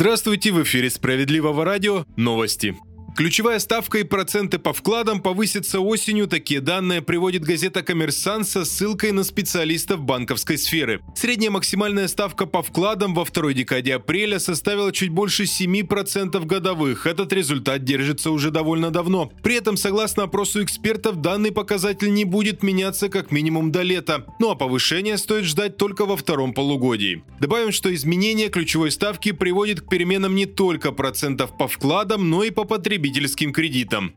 Здравствуйте, 0.00 0.50
в 0.50 0.62
эфире 0.62 0.88
Справедливого 0.88 1.62
радио. 1.62 2.06
Новости. 2.16 2.74
Ключевая 3.20 3.58
ставка 3.58 3.98
и 3.98 4.02
проценты 4.02 4.58
по 4.58 4.72
вкладам 4.72 5.20
повысятся 5.20 5.80
осенью. 5.80 6.26
Такие 6.26 6.62
данные 6.62 7.02
приводит 7.02 7.44
газета 7.44 7.82
«Коммерсант» 7.82 8.48
со 8.48 8.64
ссылкой 8.64 9.12
на 9.12 9.24
специалистов 9.24 10.00
банковской 10.00 10.56
сферы. 10.56 11.02
Средняя 11.14 11.50
максимальная 11.50 12.08
ставка 12.08 12.46
по 12.46 12.62
вкладам 12.62 13.12
во 13.12 13.26
второй 13.26 13.52
декаде 13.52 13.96
апреля 13.96 14.38
составила 14.38 14.90
чуть 14.90 15.10
больше 15.10 15.42
7% 15.42 16.42
годовых. 16.46 17.06
Этот 17.06 17.30
результат 17.34 17.84
держится 17.84 18.30
уже 18.30 18.50
довольно 18.50 18.90
давно. 18.90 19.30
При 19.42 19.56
этом, 19.56 19.76
согласно 19.76 20.22
опросу 20.22 20.62
экспертов, 20.62 21.16
данный 21.20 21.52
показатель 21.52 22.14
не 22.14 22.24
будет 22.24 22.62
меняться 22.62 23.10
как 23.10 23.32
минимум 23.32 23.70
до 23.70 23.82
лета. 23.82 24.24
Ну 24.38 24.48
а 24.48 24.54
повышение 24.54 25.18
стоит 25.18 25.44
ждать 25.44 25.76
только 25.76 26.06
во 26.06 26.16
втором 26.16 26.54
полугодии. 26.54 27.22
Добавим, 27.38 27.70
что 27.70 27.94
изменение 27.94 28.48
ключевой 28.48 28.90
ставки 28.90 29.32
приводит 29.32 29.82
к 29.82 29.90
переменам 29.90 30.34
не 30.34 30.46
только 30.46 30.90
процентов 30.90 31.54
по 31.58 31.68
вкладам, 31.68 32.30
но 32.30 32.44
и 32.44 32.50
по 32.50 32.64
потребителям 32.64 33.09
потребительским 33.10 33.52
кредитам. 33.52 34.14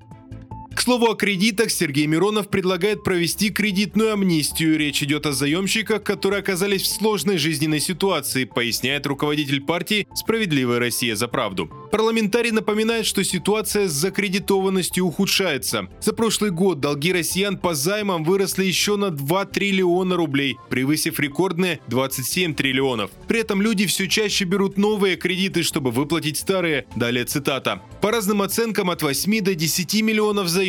К 0.75 0.81
слову 0.81 1.11
о 1.11 1.15
кредитах, 1.15 1.69
Сергей 1.69 2.07
Миронов 2.07 2.49
предлагает 2.49 3.03
провести 3.03 3.51
кредитную 3.51 4.13
амнистию. 4.13 4.77
Речь 4.77 5.03
идет 5.03 5.27
о 5.27 5.31
заемщиках, 5.31 6.03
которые 6.03 6.39
оказались 6.39 6.81
в 6.81 6.87
сложной 6.87 7.37
жизненной 7.37 7.79
ситуации, 7.79 8.45
поясняет 8.45 9.05
руководитель 9.05 9.61
партии 9.61 10.07
«Справедливая 10.15 10.79
Россия 10.79 11.15
за 11.15 11.27
правду». 11.27 11.69
Парламентарий 11.91 12.49
напоминает, 12.49 13.05
что 13.05 13.23
ситуация 13.23 13.87
с 13.87 13.91
закредитованностью 13.91 15.05
ухудшается. 15.05 15.89
За 16.01 16.11
прошлый 16.11 16.49
год 16.49 16.79
долги 16.79 17.13
россиян 17.13 17.55
по 17.55 17.75
займам 17.75 18.23
выросли 18.23 18.65
еще 18.65 18.97
на 18.97 19.11
2 19.11 19.45
триллиона 19.45 20.15
рублей, 20.15 20.57
превысив 20.71 21.19
рекордные 21.19 21.81
27 21.87 22.55
триллионов. 22.55 23.11
При 23.27 23.41
этом 23.41 23.61
люди 23.61 23.85
все 23.85 24.07
чаще 24.07 24.45
берут 24.45 24.79
новые 24.79 25.17
кредиты, 25.17 25.61
чтобы 25.61 25.91
выплатить 25.91 26.37
старые. 26.37 26.87
Далее 26.95 27.25
цитата. 27.25 27.83
По 28.01 28.11
разным 28.11 28.41
оценкам 28.41 28.89
от 28.89 29.03
8 29.03 29.41
до 29.41 29.53
10 29.53 30.01
миллионов 30.01 30.47
заемщиков 30.47 30.62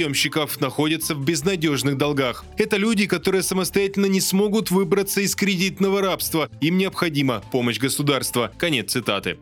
находятся 0.61 1.15
в 1.15 1.25
безнадежных 1.25 1.97
долгах. 1.97 2.45
Это 2.57 2.77
люди, 2.77 3.07
которые 3.07 3.43
самостоятельно 3.43 4.07
не 4.07 4.21
смогут 4.21 4.71
выбраться 4.71 5.21
из 5.21 5.35
кредитного 5.35 6.01
рабства. 6.01 6.51
Им 6.61 6.79
необходима 6.79 7.43
помощь 7.53 7.79
государства. 7.79 8.53
Конец 8.59 8.93
цитаты. 8.93 9.39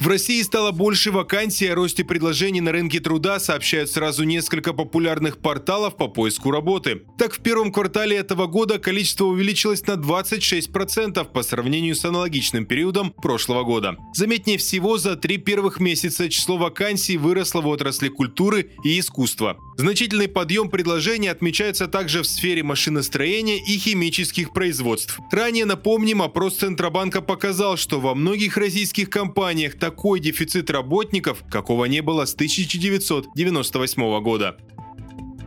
В 0.00 0.06
России 0.06 0.40
стало 0.42 0.70
больше 0.70 1.10
вакансий, 1.10 1.66
о 1.66 1.74
росте 1.74 2.04
предложений 2.04 2.60
на 2.60 2.70
рынке 2.70 3.00
труда 3.00 3.40
сообщают 3.40 3.90
сразу 3.90 4.22
несколько 4.22 4.72
популярных 4.72 5.38
порталов 5.38 5.96
по 5.96 6.06
поиску 6.06 6.52
работы. 6.52 7.02
Так, 7.18 7.34
в 7.34 7.40
первом 7.40 7.72
квартале 7.72 8.16
этого 8.16 8.46
года 8.46 8.78
количество 8.78 9.24
увеличилось 9.24 9.84
на 9.88 9.94
26% 9.94 11.24
по 11.24 11.42
сравнению 11.42 11.96
с 11.96 12.04
аналогичным 12.04 12.64
периодом 12.64 13.10
прошлого 13.10 13.64
года. 13.64 13.96
Заметнее 14.14 14.56
всего, 14.58 14.98
за 14.98 15.16
три 15.16 15.36
первых 15.36 15.80
месяца 15.80 16.28
число 16.28 16.58
вакансий 16.58 17.16
выросло 17.16 17.60
в 17.60 17.66
отрасли 17.66 18.06
культуры 18.06 18.70
и 18.84 19.00
искусства. 19.00 19.58
Значительный 19.78 20.28
подъем 20.28 20.70
предложений 20.70 21.28
отмечается 21.28 21.88
также 21.88 22.22
в 22.22 22.26
сфере 22.26 22.62
машиностроения 22.62 23.56
и 23.56 23.78
химических 23.78 24.52
производств. 24.52 25.18
Ранее, 25.32 25.64
напомним, 25.64 26.22
опрос 26.22 26.56
Центробанка 26.56 27.20
показал, 27.20 27.76
что 27.76 28.00
во 28.00 28.14
многих 28.14 28.56
российских 28.56 29.10
компаниях 29.10 29.76
такой 29.88 30.20
дефицит 30.20 30.68
работников, 30.68 31.42
какого 31.50 31.86
не 31.86 32.02
было 32.02 32.26
с 32.26 32.34
1998 32.34 34.20
года. 34.22 34.58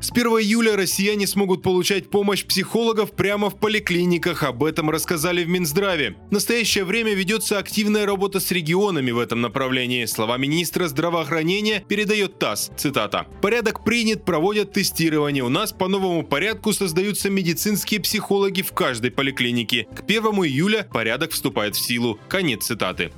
С 0.01 0.09
1 0.09 0.25
июля 0.25 0.75
россияне 0.75 1.27
смогут 1.27 1.61
получать 1.61 2.09
помощь 2.09 2.43
психологов 2.43 3.11
прямо 3.11 3.51
в 3.51 3.59
поликлиниках. 3.59 4.41
Об 4.41 4.63
этом 4.63 4.89
рассказали 4.89 5.43
в 5.43 5.47
Минздраве. 5.47 6.15
В 6.29 6.31
настоящее 6.31 6.85
время 6.85 7.13
ведется 7.13 7.59
активная 7.59 8.07
работа 8.07 8.39
с 8.39 8.49
регионами 8.49 9.11
в 9.11 9.19
этом 9.19 9.41
направлении. 9.41 10.05
Слова 10.05 10.37
министра 10.37 10.87
здравоохранения 10.87 11.85
передает 11.87 12.39
ТАСС. 12.39 12.71
Цитата. 12.75 13.27
«Порядок 13.43 13.83
принят, 13.83 14.25
проводят 14.25 14.73
тестирование. 14.73 15.43
У 15.43 15.49
нас 15.49 15.71
по 15.71 15.87
новому 15.87 16.23
порядку 16.23 16.73
создаются 16.73 17.29
медицинские 17.29 17.99
психологи 17.99 18.63
в 18.63 18.71
каждой 18.71 19.11
поликлинике. 19.11 19.85
К 19.95 20.01
1 20.01 20.23
июля 20.45 20.87
порядок 20.91 21.29
вступает 21.29 21.75
в 21.75 21.79
силу». 21.79 22.19
Конец 22.27 22.65
цитаты. 22.65 23.11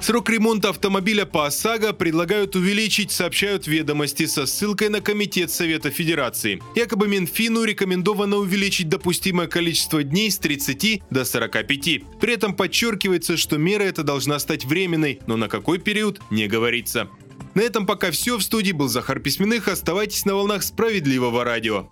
Срок 0.00 0.30
ремонта 0.30 0.70
автомобиля 0.70 1.26
по 1.26 1.46
ОСАГО 1.46 1.92
предлагают 1.92 2.56
увеличить, 2.56 3.10
сообщают 3.10 3.66
ведомости 3.66 4.24
со 4.24 4.46
ссылкой 4.46 4.88
на 4.88 5.02
Комитет 5.02 5.50
Совета 5.50 5.90
Федерации. 5.90 6.62
Якобы 6.74 7.06
Минфину 7.06 7.64
рекомендовано 7.64 8.36
увеличить 8.36 8.88
допустимое 8.88 9.46
количество 9.46 10.02
дней 10.02 10.30
с 10.30 10.38
30 10.38 11.02
до 11.10 11.26
45. 11.26 12.18
При 12.18 12.32
этом 12.32 12.54
подчеркивается, 12.54 13.36
что 13.36 13.58
мера 13.58 13.82
эта 13.82 14.02
должна 14.02 14.38
стать 14.38 14.64
временной, 14.64 15.20
но 15.26 15.36
на 15.36 15.48
какой 15.48 15.78
период 15.78 16.22
не 16.30 16.48
говорится. 16.48 17.10
На 17.54 17.60
этом 17.60 17.86
пока 17.86 18.10
все. 18.10 18.38
В 18.38 18.42
студии 18.42 18.72
был 18.72 18.88
Захар 18.88 19.20
Письменных. 19.20 19.68
Оставайтесь 19.68 20.24
на 20.24 20.34
волнах 20.34 20.62
справедливого 20.62 21.44
радио. 21.44 21.90